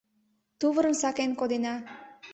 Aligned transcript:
Тувырым 0.59 0.95
сакен 1.01 1.31
кодена. 1.39 1.75